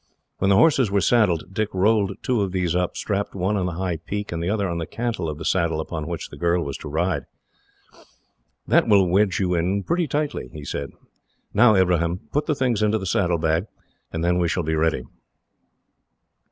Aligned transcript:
When 0.39 0.49
the 0.49 0.55
horses 0.55 0.89
were 0.89 0.99
saddled, 0.99 1.53
Dick 1.53 1.69
rolled 1.75 2.17
two 2.23 2.41
of 2.41 2.51
these 2.51 2.75
up, 2.75 2.97
strapped 2.97 3.35
one 3.35 3.55
on 3.55 3.67
the 3.67 3.73
high 3.73 3.97
peak, 3.97 4.31
and 4.31 4.41
the 4.41 4.49
other 4.49 4.67
on 4.67 4.79
the 4.79 4.87
cantle 4.87 5.29
of 5.29 5.37
the 5.37 5.45
saddle 5.45 5.79
upon 5.79 6.07
which 6.07 6.29
the 6.29 6.37
girl 6.37 6.63
was 6.65 6.75
to 6.79 6.89
ride. 6.89 7.25
"That 8.67 8.87
will 8.87 9.07
wedge 9.07 9.39
you 9.39 9.53
in 9.53 9.83
pretty 9.83 10.07
tightly," 10.07 10.49
he 10.53 10.65
said. 10.65 10.89
"Now, 11.53 11.75
Ibrahim, 11.75 12.21
put 12.31 12.47
the 12.47 12.55
things 12.55 12.81
into 12.81 12.97
the 12.97 13.05
saddlebag, 13.05 13.67
and 14.11 14.25
then 14.25 14.39
we 14.39 14.47
shall 14.47 14.63
be 14.63 14.73
ready." 14.73 15.03